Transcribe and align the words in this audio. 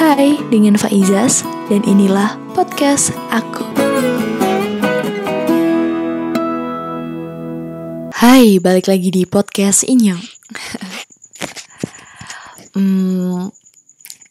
Hai, 0.00 0.32
dengan 0.48 0.80
Faizas 0.80 1.44
dan 1.68 1.84
inilah 1.84 2.40
podcast 2.56 3.12
aku. 3.28 3.68
Hai, 8.16 8.56
balik 8.64 8.88
lagi 8.88 9.12
di 9.12 9.28
podcast 9.28 9.84
Inyong. 9.84 10.16
hmm, 12.80 13.52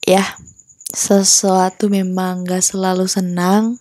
ya, 0.09 0.41
sesuatu 0.89 1.85
memang 1.85 2.49
gak 2.49 2.65
selalu 2.65 3.05
senang, 3.05 3.77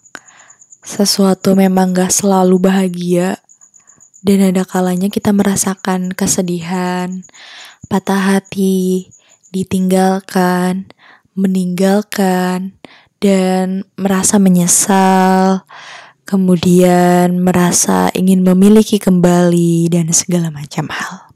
sesuatu 0.85 1.57
memang 1.57 1.97
gak 1.97 2.13
selalu 2.13 2.69
bahagia, 2.69 3.41
dan 4.21 4.45
ada 4.45 4.69
kalanya 4.69 5.09
kita 5.09 5.33
merasakan 5.33 6.13
kesedihan, 6.13 7.25
patah 7.89 8.37
hati, 8.37 9.09
ditinggalkan, 9.57 10.93
meninggalkan, 11.39 12.75
dan 13.23 13.87
merasa 13.95 14.43
menyesal, 14.43 15.63
kemudian 16.27 17.39
merasa 17.39 18.11
ingin 18.11 18.43
memiliki 18.43 18.99
kembali, 18.99 19.95
dan 19.95 20.11
segala 20.11 20.51
macam 20.51 20.91
hal. 20.91 21.31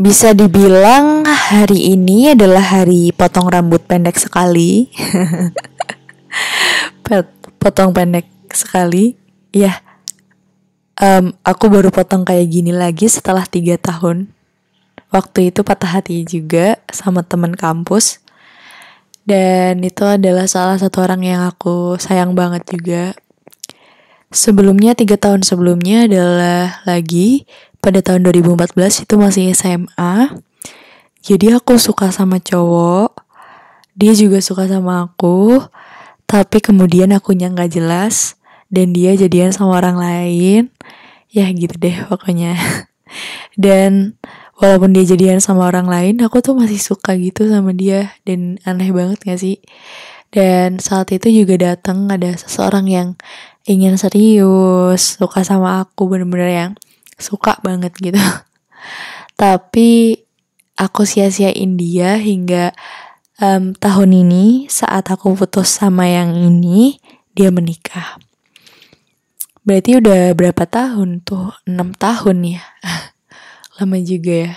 Bisa 0.00 0.32
dibilang 0.34 1.22
hari 1.28 1.92
ini 1.92 2.32
adalah 2.32 2.82
hari 2.82 3.12
potong 3.12 3.46
rambut 3.46 3.84
pendek 3.84 4.16
sekali. 4.16 4.88
potong 7.62 7.94
pendek 7.94 8.26
sekali. 8.50 9.14
Ya, 9.54 9.78
um, 10.98 11.30
aku 11.46 11.70
baru 11.70 11.94
potong 11.94 12.26
kayak 12.26 12.50
gini 12.50 12.74
lagi 12.74 13.06
setelah 13.06 13.46
tiga 13.46 13.78
tahun. 13.78 14.34
Waktu 15.14 15.54
itu 15.54 15.62
patah 15.62 16.02
hati 16.02 16.26
juga 16.26 16.82
sama 16.90 17.22
teman 17.22 17.54
kampus 17.54 18.23
dan 19.24 19.80
itu 19.80 20.04
adalah 20.04 20.44
salah 20.44 20.76
satu 20.76 21.00
orang 21.00 21.24
yang 21.24 21.40
aku 21.48 21.96
sayang 21.96 22.36
banget 22.36 22.64
juga. 22.68 23.16
Sebelumnya, 24.28 24.92
tiga 24.92 25.16
tahun 25.16 25.46
sebelumnya 25.46 26.04
adalah 26.04 26.84
lagi 26.84 27.48
pada 27.80 28.04
tahun 28.04 28.24
2014 28.28 29.04
itu 29.08 29.14
masih 29.16 29.52
SMA. 29.56 30.32
Jadi 31.24 31.56
aku 31.56 31.80
suka 31.80 32.12
sama 32.12 32.36
cowok, 32.36 33.16
dia 33.96 34.12
juga 34.12 34.44
suka 34.44 34.68
sama 34.68 35.08
aku, 35.08 35.62
tapi 36.28 36.60
kemudian 36.60 37.14
aku 37.16 37.32
nggak 37.32 37.72
jelas 37.72 38.36
dan 38.68 38.92
dia 38.92 39.16
jadian 39.16 39.54
sama 39.54 39.80
orang 39.80 39.96
lain. 39.96 40.62
Ya 41.32 41.48
gitu 41.48 41.80
deh 41.80 41.96
pokoknya. 42.10 42.58
Dan 43.64 44.18
walaupun 44.58 44.94
dia 44.94 45.04
jadian 45.06 45.42
sama 45.42 45.66
orang 45.66 45.90
lain 45.90 46.22
aku 46.22 46.38
tuh 46.44 46.54
masih 46.54 46.78
suka 46.78 47.14
gitu 47.18 47.46
sama 47.50 47.74
dia. 47.74 48.14
Dan 48.22 48.58
aneh 48.62 48.90
banget 48.94 49.18
gak 49.22 49.40
sih? 49.40 49.58
Dan 50.34 50.82
saat 50.82 51.14
itu 51.14 51.30
juga 51.30 51.54
datang 51.74 52.10
ada 52.10 52.34
seseorang 52.34 52.86
yang 52.90 53.08
ingin 53.64 53.94
serius 53.96 55.16
suka 55.16 55.46
sama 55.46 55.86
aku 55.86 56.10
bener-bener 56.10 56.50
yang 56.50 56.72
suka 57.16 57.58
banget 57.62 57.94
gitu. 58.02 58.18
Tapi 59.40 60.18
aku 60.74 61.06
sia-siain 61.06 61.78
dia 61.78 62.18
hingga 62.18 62.74
um, 63.38 63.74
tahun 63.78 64.10
ini 64.26 64.66
saat 64.66 65.06
aku 65.10 65.38
putus 65.38 65.78
sama 65.78 66.10
yang 66.10 66.34
ini 66.34 66.98
dia 67.34 67.54
menikah. 67.54 68.18
Berarti 69.64 69.96
udah 69.96 70.36
berapa 70.36 70.68
tahun 70.68 71.24
tuh? 71.24 71.56
Enam 71.64 71.96
tahun 71.96 72.58
ya 72.58 72.62
lama 73.78 73.98
juga 73.98 74.32
ya 74.50 74.52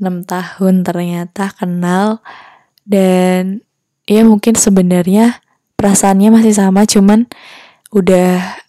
6 0.00 0.28
tahun 0.28 0.74
ternyata 0.84 1.52
kenal. 1.56 2.20
Dan 2.86 3.66
ya 4.06 4.22
mungkin 4.22 4.54
sebenarnya 4.54 5.42
perasaannya 5.74 6.30
masih 6.30 6.54
sama 6.54 6.86
cuman 6.86 7.26
udah 7.90 8.62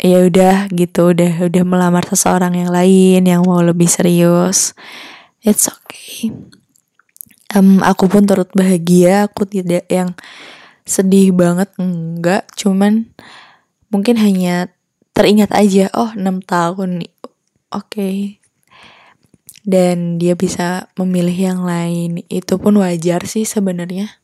ya 0.00 0.18
udah 0.26 0.72
gitu 0.72 1.12
udah 1.12 1.46
udah 1.46 1.62
melamar 1.64 2.04
seseorang 2.08 2.56
yang 2.56 2.70
lain 2.72 3.22
yang 3.26 3.42
mau 3.46 3.60
lebih 3.62 3.86
serius. 3.86 4.72
It's 5.44 5.68
okay. 5.68 6.32
Um, 7.50 7.82
aku 7.82 8.06
pun 8.06 8.26
turut 8.26 8.50
bahagia 8.54 9.26
aku 9.26 9.42
tidak 9.46 9.86
yang 9.90 10.14
sedih 10.88 11.30
banget 11.36 11.70
enggak. 11.78 12.48
Cuman 12.56 13.12
mungkin 13.92 14.16
hanya 14.18 14.70
teringat 15.14 15.52
aja 15.52 15.92
oh 15.94 16.10
6 16.16 16.42
tahun 16.46 17.04
nih. 17.04 17.12
Oke. 17.70 17.78
okay 17.86 18.39
dan 19.66 20.16
dia 20.16 20.36
bisa 20.38 20.88
memilih 20.96 21.52
yang 21.52 21.60
lain 21.64 22.24
itu 22.32 22.56
pun 22.56 22.80
wajar 22.80 23.24
sih 23.28 23.44
sebenarnya 23.44 24.20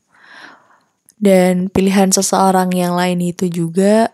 dan 1.17 1.73
pilihan 1.73 2.13
seseorang 2.13 2.69
yang 2.77 2.93
lain 2.93 3.17
itu 3.25 3.49
juga 3.49 4.13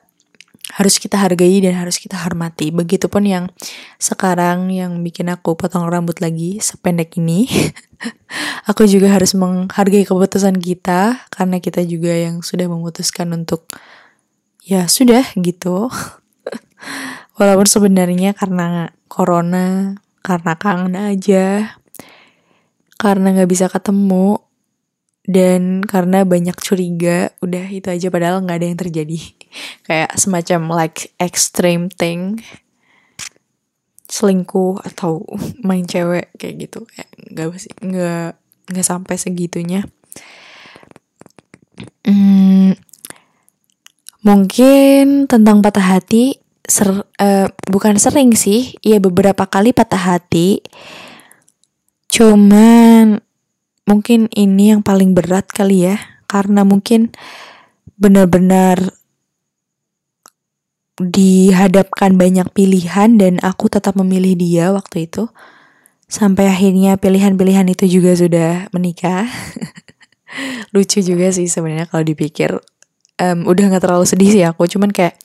harus 0.73 0.95
kita 0.97 1.19
hargai 1.19 1.59
dan 1.59 1.75
harus 1.75 1.99
kita 1.99 2.15
hormati. 2.15 2.71
Begitupun 2.71 3.27
yang 3.27 3.45
sekarang 3.99 4.71
yang 4.71 5.03
bikin 5.03 5.27
aku 5.27 5.59
potong 5.59 5.85
rambut 5.91 6.23
lagi 6.23 6.63
sependek 6.63 7.19
ini. 7.19 7.45
aku 8.69 8.87
juga 8.87 9.11
harus 9.11 9.35
menghargai 9.35 10.07
keputusan 10.07 10.57
kita 10.63 11.27
karena 11.29 11.59
kita 11.59 11.83
juga 11.83 12.15
yang 12.15 12.39
sudah 12.39 12.71
memutuskan 12.71 13.35
untuk 13.35 13.67
ya 14.63 14.87
sudah 14.87 15.27
gitu. 15.35 15.91
Walaupun 17.37 17.67
sebenarnya 17.67 18.31
karena 18.31 18.95
corona 19.11 19.99
karena 20.23 20.55
kangen 20.55 20.95
aja, 20.95 21.75
karena 22.95 23.35
gak 23.35 23.51
bisa 23.51 23.67
ketemu, 23.67 24.39
dan 25.27 25.83
karena 25.83 26.23
banyak 26.23 26.55
curiga, 26.59 27.31
udah 27.43 27.67
itu 27.67 27.87
aja 27.91 28.07
padahal 28.07 28.43
gak 28.47 28.63
ada 28.63 28.67
yang 28.71 28.79
terjadi. 28.79 29.19
Kayak 29.87 30.15
semacam 30.15 30.61
like 30.83 31.11
extreme 31.19 31.91
thing, 31.91 32.39
selingkuh 34.07 34.79
atau 34.83 35.27
main 35.67 35.83
cewek 35.83 36.31
kayak 36.39 36.55
gitu, 36.67 36.87
kayak 36.87 37.09
gak 37.35 37.47
nggak 37.83 38.31
nggak 38.71 38.87
sampai 38.87 39.15
segitunya. 39.19 39.83
Hmm, 42.03 42.75
mungkin 44.23 45.27
tentang 45.27 45.63
patah 45.63 45.99
hati 45.99 46.42
ser 46.63 47.03
uh, 47.19 47.47
bukan 47.67 47.99
sering 47.99 48.31
sih, 48.39 48.75
iya 48.79 48.97
beberapa 49.03 49.43
kali 49.47 49.75
patah 49.75 50.15
hati. 50.15 50.63
Cuman 52.07 53.19
mungkin 53.83 54.31
ini 54.31 54.71
yang 54.71 54.81
paling 54.85 55.11
berat 55.11 55.49
kali 55.51 55.91
ya, 55.91 55.99
karena 56.29 56.63
mungkin 56.63 57.11
benar-benar 57.99 58.79
dihadapkan 61.01 62.15
banyak 62.15 62.53
pilihan 62.53 63.17
dan 63.17 63.41
aku 63.41 63.67
tetap 63.67 63.97
memilih 63.97 64.37
dia 64.37 64.65
waktu 64.71 65.09
itu. 65.09 65.27
Sampai 66.05 66.45
akhirnya 66.45 66.95
pilihan-pilihan 67.01 67.65
itu 67.73 67.89
juga 67.89 68.13
sudah 68.13 68.69
menikah. 68.69 69.25
Lucu 70.73 71.01
juga 71.01 71.33
sih 71.33 71.49
sebenarnya 71.49 71.89
kalau 71.89 72.05
dipikir. 72.05 72.61
Um, 73.21 73.45
udah 73.45 73.69
nggak 73.69 73.83
terlalu 73.85 74.05
sedih 74.09 74.29
sih 74.33 74.43
aku, 74.45 74.65
cuman 74.65 74.89
kayak 74.89 75.17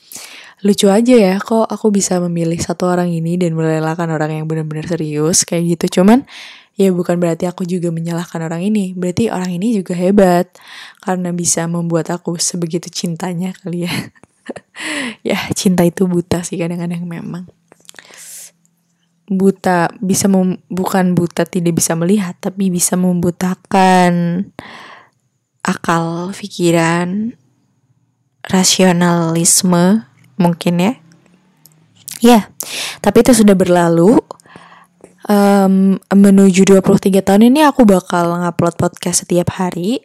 lucu 0.67 0.91
aja 0.91 1.15
ya 1.15 1.35
kok 1.39 1.71
aku 1.71 1.95
bisa 1.95 2.19
memilih 2.19 2.59
satu 2.59 2.91
orang 2.91 3.11
ini 3.15 3.39
dan 3.39 3.55
merelakan 3.55 4.11
orang 4.11 4.43
yang 4.43 4.47
benar-benar 4.51 4.91
serius 4.91 5.47
kayak 5.47 5.79
gitu. 5.79 6.01
Cuman 6.01 6.27
ya 6.75 6.91
bukan 6.91 7.19
berarti 7.23 7.47
aku 7.47 7.63
juga 7.63 7.95
menyalahkan 7.95 8.43
orang 8.43 8.67
ini. 8.67 8.95
Berarti 8.95 9.31
orang 9.31 9.55
ini 9.55 9.79
juga 9.79 9.95
hebat. 9.95 10.51
Karena 10.99 11.31
bisa 11.31 11.67
membuat 11.71 12.11
aku 12.11 12.39
sebegitu 12.39 12.91
cintanya 12.91 13.55
kali 13.55 13.87
ya. 13.87 13.93
Ya 15.21 15.37
cinta 15.53 15.85
itu 15.85 16.09
buta 16.09 16.41
sih 16.41 16.57
kadang-kadang 16.57 17.05
memang. 17.05 17.45
Buta 19.29 19.93
bisa 20.01 20.25
mem, 20.25 20.57
bukan 20.73 21.13
buta 21.13 21.45
tidak 21.45 21.77
bisa 21.77 21.93
melihat 21.93 22.33
tapi 22.41 22.73
bisa 22.73 22.97
membutakan 22.97 24.49
akal 25.61 26.33
pikiran 26.33 27.37
rasionalisme 28.49 30.09
mungkin 30.39 30.75
ya. 30.81 30.93
Ya, 32.19 32.41
tapi 32.99 33.23
itu 33.23 33.35
sudah 33.35 33.55
berlalu. 33.55 34.19
Um, 35.29 36.01
menuju 36.09 36.65
23 36.65 37.21
tahun 37.21 37.53
ini 37.53 37.61
aku 37.61 37.85
bakal 37.85 38.33
ngupload 38.41 38.81
podcast 38.81 39.29
setiap 39.29 39.61
hari. 39.61 40.01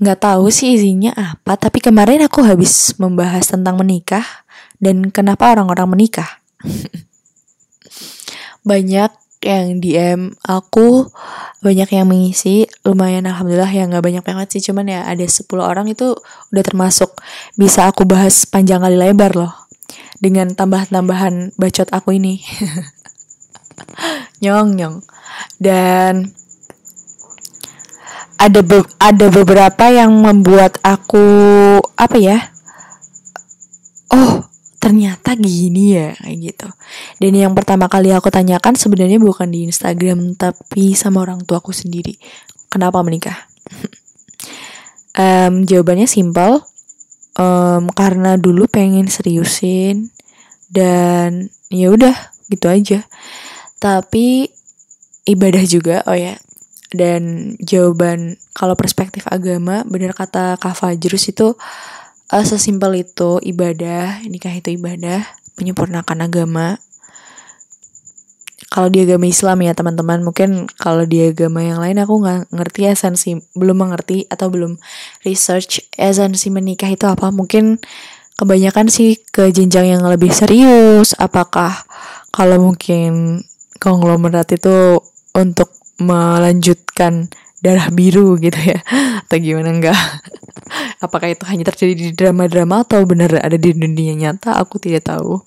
Nggak 0.00 0.24
tahu 0.24 0.48
sih 0.48 0.74
isinya 0.74 1.12
apa, 1.12 1.60
tapi 1.60 1.78
kemarin 1.84 2.24
aku 2.24 2.40
habis 2.40 2.96
membahas 2.96 3.52
tentang 3.52 3.76
menikah 3.76 4.24
dan 4.80 5.12
kenapa 5.12 5.52
orang-orang 5.52 5.92
menikah. 5.92 6.40
Banyak 8.68 9.12
yang 9.44 9.78
DM 9.78 10.32
aku 10.40 11.12
banyak 11.60 11.88
yang 11.92 12.08
mengisi. 12.08 12.64
Lumayan 12.82 13.28
alhamdulillah 13.28 13.68
ya 13.68 13.84
nggak 13.84 14.00
banyak 14.00 14.24
banget 14.24 14.46
sih. 14.56 14.72
Cuman 14.72 14.88
ya 14.88 15.04
ada 15.04 15.20
10 15.20 15.44
orang 15.60 15.86
itu 15.92 16.16
udah 16.50 16.64
termasuk 16.64 17.12
bisa 17.60 17.84
aku 17.92 18.08
bahas 18.08 18.48
panjang 18.48 18.80
kali 18.80 18.96
lebar 18.96 19.36
loh 19.36 19.52
dengan 20.16 20.56
tambah-tambahan 20.56 21.52
bacot 21.60 21.92
aku 21.92 22.16
ini. 22.16 22.40
Nyong 24.42 24.70
nyong. 24.80 24.96
Dan 25.60 26.32
ada 28.40 28.60
be 28.60 28.82
ada 28.98 29.26
beberapa 29.28 29.84
yang 29.92 30.10
membuat 30.20 30.80
aku 30.82 31.26
apa 31.96 32.16
ya 32.18 32.53
ternyata 34.84 35.32
gini 35.32 35.96
ya 35.96 36.12
kayak 36.12 36.38
gitu. 36.44 36.68
Dan 37.16 37.32
yang 37.32 37.56
pertama 37.56 37.88
kali 37.88 38.12
aku 38.12 38.28
tanyakan 38.28 38.76
sebenarnya 38.76 39.16
bukan 39.16 39.48
di 39.48 39.64
Instagram 39.64 40.36
tapi 40.36 40.92
sama 40.92 41.24
orang 41.24 41.40
tuaku 41.40 41.72
sendiri. 41.72 42.20
Kenapa 42.68 43.00
menikah? 43.00 43.48
Um, 45.14 45.62
jawabannya 45.62 46.10
simpel. 46.10 46.66
Um, 47.38 47.86
karena 47.94 48.34
dulu 48.34 48.66
pengen 48.66 49.06
seriusin 49.06 50.10
dan 50.74 51.54
ya 51.70 51.94
udah 51.94 52.34
gitu 52.50 52.66
aja. 52.66 53.06
Tapi 53.78 54.50
ibadah 55.22 55.62
juga 55.70 56.02
oh 56.10 56.18
ya. 56.18 56.34
Dan 56.90 57.54
jawaban 57.62 58.42
kalau 58.58 58.74
perspektif 58.74 59.30
agama 59.30 59.86
benar 59.86 60.18
kata 60.18 60.58
Kak 60.58 60.82
Fajrus 60.82 61.30
itu 61.30 61.54
uh, 62.32 62.44
sesimpel 62.46 63.04
itu 63.04 63.42
ibadah 63.42 64.24
nikah 64.24 64.54
itu 64.54 64.78
ibadah 64.78 65.26
menyempurnakan 65.60 66.18
agama. 66.24 66.78
Kalau 68.74 68.90
di 68.90 69.06
agama 69.06 69.30
Islam 69.30 69.62
ya 69.62 69.70
teman-teman 69.70 70.26
mungkin 70.26 70.66
kalau 70.80 71.06
di 71.06 71.30
agama 71.30 71.62
yang 71.62 71.78
lain 71.78 72.00
aku 72.02 72.26
nggak 72.26 72.50
ngerti 72.50 72.80
esensi 72.90 73.38
belum 73.54 73.86
mengerti 73.86 74.26
atau 74.26 74.50
belum 74.50 74.82
research 75.22 75.94
esensi 75.94 76.50
menikah 76.50 76.90
itu 76.90 77.06
apa. 77.06 77.30
Mungkin 77.30 77.78
kebanyakan 78.34 78.90
sih 78.90 79.22
ke 79.30 79.54
jenjang 79.54 79.94
yang 79.94 80.02
lebih 80.02 80.34
serius. 80.34 81.14
Apakah 81.22 81.86
kalau 82.34 82.58
mungkin 82.58 83.42
konglomerat 83.78 84.58
itu 84.58 84.98
untuk 85.38 85.70
melanjutkan 86.02 87.30
darah 87.62 87.94
biru 87.94 88.34
gitu 88.42 88.58
ya 88.58 88.82
atau 89.22 89.38
gimana? 89.38 89.70
Enggak 89.70 89.98
apakah 91.02 91.32
itu 91.32 91.44
hanya 91.46 91.66
terjadi 91.70 91.92
di 91.94 92.10
drama-drama 92.12 92.84
atau 92.84 93.02
benar 93.08 93.38
ada 93.40 93.54
di 93.54 93.72
dunia 93.74 94.14
nyata? 94.14 94.58
Aku 94.60 94.78
tidak 94.78 95.08
tahu. 95.08 95.40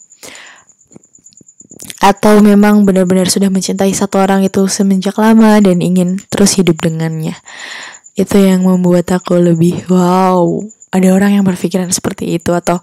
Atau 2.02 2.42
memang 2.42 2.88
benar-benar 2.88 3.28
sudah 3.28 3.52
mencintai 3.52 3.92
satu 3.92 4.22
orang 4.22 4.46
itu 4.46 4.66
semenjak 4.66 5.18
lama 5.20 5.60
dan 5.62 5.84
ingin 5.84 6.18
terus 6.32 6.58
hidup 6.58 6.82
dengannya? 6.82 7.38
Itu 8.18 8.42
yang 8.42 8.66
membuat 8.66 9.14
aku 9.14 9.38
lebih 9.38 9.86
wow 9.92 10.64
ada 10.90 11.08
orang 11.14 11.38
yang 11.38 11.46
berpikiran 11.46 11.92
seperti 11.94 12.40
itu. 12.40 12.56
Atau 12.56 12.82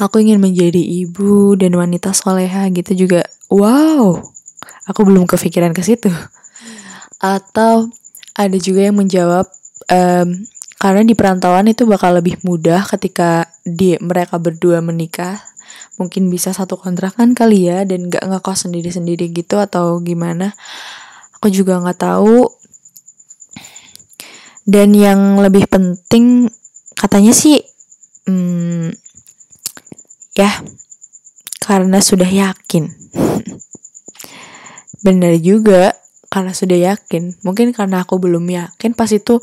aku 0.00 0.22
ingin 0.22 0.40
menjadi 0.40 0.80
ibu 0.80 1.58
dan 1.58 1.76
wanita 1.76 2.16
soleha 2.16 2.70
gitu 2.72 3.06
juga. 3.06 3.26
Wow 3.52 4.32
aku 4.86 5.06
belum 5.06 5.28
kepikiran 5.28 5.72
ke 5.74 5.82
situ. 5.84 6.10
Atau 7.22 7.90
ada 8.34 8.56
juga 8.58 8.88
yang 8.88 8.98
menjawab 8.98 9.46
um, 9.90 10.28
karena 10.82 11.06
di 11.06 11.14
perantauan 11.14 11.70
itu 11.70 11.86
bakal 11.86 12.18
lebih 12.18 12.42
mudah 12.42 12.82
ketika 12.90 13.46
di 13.62 13.94
mereka 14.02 14.42
berdua 14.42 14.82
menikah. 14.82 15.38
Mungkin 15.94 16.26
bisa 16.26 16.50
satu 16.50 16.74
kontrakan 16.74 17.38
kali 17.38 17.70
ya 17.70 17.86
dan 17.86 18.10
gak 18.10 18.26
ngekos 18.26 18.66
sendiri-sendiri 18.66 19.30
gitu 19.30 19.62
atau 19.62 20.02
gimana. 20.02 20.58
Aku 21.38 21.54
juga 21.54 21.78
nggak 21.78 22.02
tahu. 22.02 22.50
Dan 24.66 24.90
yang 24.98 25.38
lebih 25.38 25.70
penting 25.70 26.50
katanya 26.98 27.30
sih 27.30 27.62
hmm, 28.26 28.90
ya 30.34 30.50
karena 31.62 32.02
sudah 32.02 32.26
yakin. 32.26 32.90
Benar 35.06 35.38
juga 35.38 35.94
karena 36.26 36.50
sudah 36.50 36.78
yakin. 36.90 37.38
Mungkin 37.46 37.70
karena 37.70 38.02
aku 38.02 38.18
belum 38.18 38.42
yakin 38.50 38.98
pas 38.98 39.14
itu 39.14 39.38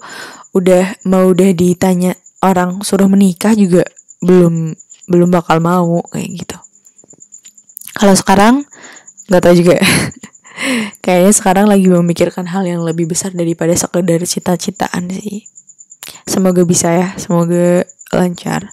udah 0.55 0.97
mau 1.05 1.29
udah 1.29 1.53
ditanya 1.53 2.17
orang 2.41 2.81
suruh 2.81 3.05
menikah 3.05 3.53
juga 3.53 3.85
belum 4.23 4.73
belum 5.09 5.29
bakal 5.29 5.59
mau 5.59 6.01
kayak 6.09 6.29
gitu. 6.45 6.57
Kalau 7.97 8.15
sekarang 8.15 8.55
nggak 9.29 9.43
tahu 9.43 9.55
juga. 9.57 9.77
Kayaknya 11.03 11.33
sekarang 11.33 11.65
lagi 11.71 11.87
memikirkan 11.87 12.51
hal 12.51 12.67
yang 12.67 12.83
lebih 12.83 13.07
besar 13.07 13.31
daripada 13.31 13.71
sekedar 13.71 14.19
cita-citaan 14.27 15.07
sih. 15.07 15.47
Semoga 16.27 16.67
bisa 16.67 16.91
ya 16.91 17.07
semoga 17.15 17.87
lancar. 18.11 18.69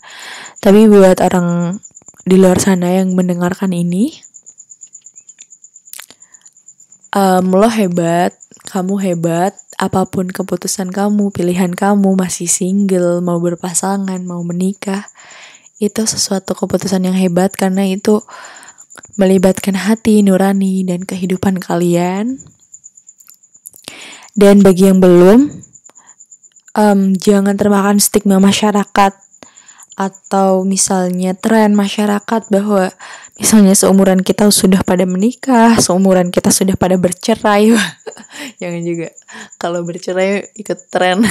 Tapi 0.59 0.91
buat 0.91 1.23
orang 1.23 1.79
di 2.27 2.37
luar 2.43 2.59
sana 2.59 2.91
yang 2.91 3.15
mendengarkan 3.15 3.71
ini 3.71 4.19
um, 7.15 7.55
lo 7.55 7.71
hebat, 7.71 8.35
kamu 8.67 8.95
hebat, 9.01 9.55
apa 9.77 10.09
pun 10.09 10.33
keputusan 10.33 10.89
kamu, 10.89 11.29
pilihan 11.29 11.77
kamu, 11.77 12.17
masih 12.17 12.49
single, 12.49 13.21
mau 13.21 13.37
berpasangan, 13.37 14.21
mau 14.25 14.41
menikah, 14.41 15.05
itu 15.77 16.09
sesuatu 16.09 16.57
keputusan 16.57 17.05
yang 17.05 17.17
hebat 17.17 17.53
karena 17.53 17.85
itu 17.85 18.25
melibatkan 19.21 19.77
hati 19.77 20.25
nurani 20.25 20.81
dan 20.89 21.05
kehidupan 21.05 21.61
kalian. 21.61 22.41
Dan 24.37 24.61
bagi 24.61 24.89
yang 24.89 25.01
belum, 25.01 25.49
um, 26.77 27.01
jangan 27.17 27.57
termakan 27.57 28.01
stigma 28.01 28.37
masyarakat 28.41 29.26
atau 29.97 30.61
misalnya 30.69 31.33
tren 31.33 31.73
masyarakat 31.73 32.53
bahwa 32.53 32.93
misalnya 33.41 33.73
seumuran 33.73 34.21
kita 34.21 34.53
sudah 34.53 34.85
pada 34.85 35.09
menikah, 35.09 35.81
seumuran 35.81 36.29
kita 36.29 36.53
sudah 36.53 36.77
pada 36.77 37.01
bercerai. 37.01 37.73
Jangan 38.61 38.83
juga 38.85 39.09
kalau 39.57 39.81
bercerai 39.89 40.53
ikut 40.53 40.93
tren. 40.93 41.25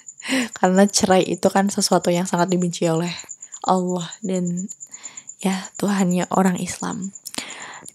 Karena 0.58 0.86
cerai 0.86 1.26
itu 1.26 1.50
kan 1.50 1.66
sesuatu 1.66 2.14
yang 2.14 2.30
sangat 2.30 2.46
dibenci 2.46 2.86
oleh 2.86 3.10
Allah 3.66 4.06
dan 4.22 4.70
ya 5.42 5.66
Tuhannya 5.74 6.30
orang 6.30 6.62
Islam. 6.62 7.10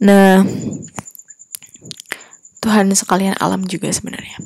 Nah, 0.03 0.43
Tuhan 2.59 2.91
sekalian 2.91 3.39
alam 3.39 3.63
juga 3.63 3.87
sebenarnya. 3.95 4.43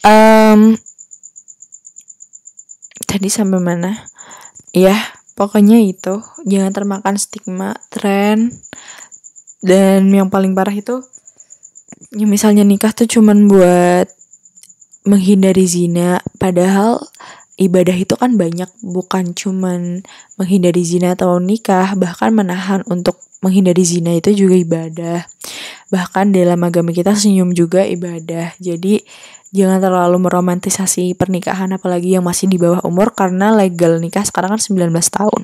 Um, 0.00 0.80
tadi 3.04 3.28
sampai 3.28 3.60
mana? 3.60 4.08
Ya 4.74 4.96
pokoknya 5.38 5.80
itu. 5.80 6.20
Jangan 6.44 6.72
termakan 6.74 7.14
stigma 7.16 7.76
tren. 7.88 8.52
Dan 9.60 10.08
yang 10.08 10.32
paling 10.32 10.56
parah 10.56 10.72
itu 10.72 11.04
ya 12.16 12.24
misalnya 12.24 12.64
nikah 12.64 12.96
tuh 12.96 13.06
cuman 13.06 13.46
buat 13.46 14.08
menghindari 15.04 15.64
zina. 15.68 16.20
Padahal 16.40 17.00
ibadah 17.60 17.96
itu 17.96 18.16
kan 18.16 18.40
banyak 18.40 18.68
bukan 18.80 19.36
cuman 19.36 20.00
menghindari 20.40 20.80
zina 20.80 21.12
atau 21.12 21.36
nikah 21.36 21.92
bahkan 21.92 22.32
menahan 22.32 22.80
untuk 22.88 23.20
menghindari 23.44 23.84
zina 23.84 24.16
itu 24.16 24.32
juga 24.32 24.56
ibadah. 24.56 25.20
Bahkan 25.92 26.32
dalam 26.32 26.60
agama 26.64 26.92
kita 26.92 27.16
senyum 27.16 27.52
juga 27.56 27.84
ibadah. 27.84 28.54
Jadi 28.60 29.04
jangan 29.50 29.82
terlalu 29.82 30.30
meromantisasi 30.30 31.18
pernikahan 31.18 31.74
apalagi 31.74 32.14
yang 32.14 32.22
masih 32.22 32.46
di 32.46 32.54
bawah 32.58 32.82
umur 32.86 33.10
karena 33.14 33.50
legal 33.50 33.98
nikah 33.98 34.22
sekarang 34.22 34.54
kan 34.54 34.62
19 34.62 34.94
tahun. 35.10 35.42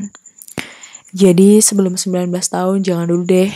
Jadi 1.11 1.59
sebelum 1.59 1.99
19 1.99 2.31
tahun 2.31 2.79
jangan 2.87 3.07
dulu 3.11 3.25
deh. 3.27 3.51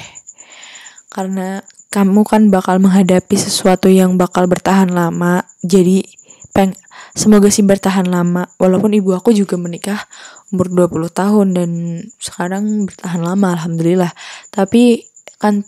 Karena 1.10 1.62
kamu 1.90 2.22
kan 2.22 2.42
bakal 2.50 2.78
menghadapi 2.78 3.34
sesuatu 3.34 3.90
yang 3.90 4.14
bakal 4.18 4.46
bertahan 4.46 4.90
lama. 4.90 5.42
Jadi 5.62 6.02
peng 6.50 6.74
semoga 7.14 7.50
sih 7.50 7.62
bertahan 7.62 8.06
lama. 8.06 8.50
Walaupun 8.58 8.94
ibu 8.94 9.14
aku 9.14 9.34
juga 9.34 9.54
menikah 9.54 10.06
umur 10.50 10.70
20 10.70 11.10
tahun 11.10 11.46
dan 11.54 11.70
sekarang 12.18 12.90
bertahan 12.90 13.22
lama 13.22 13.54
alhamdulillah. 13.54 14.14
Tapi 14.50 15.06
kan 15.38 15.62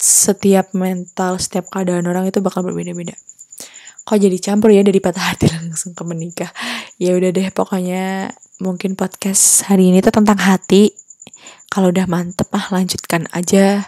setiap 0.00 0.72
mental, 0.76 1.36
setiap 1.36 1.68
keadaan 1.72 2.08
orang 2.08 2.28
itu 2.28 2.40
bakal 2.44 2.64
berbeda-beda 2.64 3.16
kok 4.02 4.18
jadi 4.18 4.34
campur 4.42 4.74
ya 4.74 4.82
dari 4.82 4.98
patah 4.98 5.34
hati 5.34 5.46
langsung 5.54 5.94
ke 5.94 6.02
menikah. 6.02 6.50
Ya 6.98 7.14
udah 7.14 7.30
deh 7.30 7.48
pokoknya 7.54 8.34
mungkin 8.62 8.94
podcast 8.98 9.66
hari 9.66 9.90
ini 9.94 10.02
tuh 10.02 10.14
tentang 10.14 10.38
hati. 10.38 10.90
Kalau 11.72 11.88
udah 11.88 12.04
mantep 12.10 12.50
ah 12.52 12.68
lanjutkan 12.68 13.30
aja. 13.32 13.86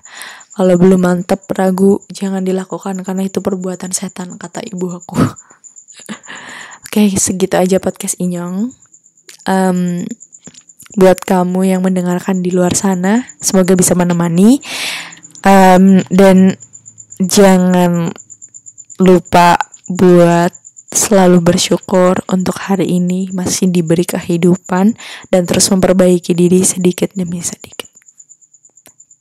Kalau 0.55 0.75
belum 0.79 1.03
mantep 1.03 1.45
ragu. 1.53 2.01
Jangan 2.09 2.47
dilakukan 2.47 3.03
karena 3.03 3.23
itu 3.27 3.43
perbuatan 3.43 3.91
setan 3.91 4.39
kata 4.39 4.63
ibu 4.65 4.87
aku. 4.95 5.19
Oke 6.87 7.11
segitu 7.19 7.59
aja 7.59 7.83
podcast 7.83 8.17
inyong. 8.23 8.71
Um, 9.45 10.09
buat 10.95 11.21
kamu 11.27 11.75
yang 11.75 11.83
mendengarkan 11.83 12.41
di 12.41 12.55
luar 12.55 12.73
sana 12.79 13.27
semoga 13.43 13.75
bisa 13.75 13.99
menemani. 13.99 14.63
Um, 15.45 16.01
dan 16.09 16.57
jangan 17.21 18.15
lupa 19.03 19.74
buat 19.89 20.53
selalu 20.95 21.43
bersyukur 21.43 22.23
untuk 22.31 22.55
hari 22.71 22.87
ini 22.87 23.29
masih 23.35 23.67
diberi 23.67 24.07
kehidupan 24.07 24.95
dan 25.29 25.43
terus 25.45 25.67
memperbaiki 25.69 26.33
diri 26.33 26.63
sedikit 26.63 27.11
demi 27.19 27.43
sedikit. 27.43 27.91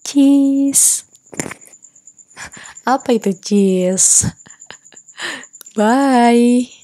Cheese. 0.06 1.10
Apa 2.86 3.18
itu 3.18 3.34
cheese? 3.34 4.30
Bye. 5.78 6.83